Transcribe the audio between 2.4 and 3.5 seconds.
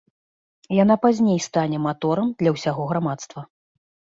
для ўсяго грамадства.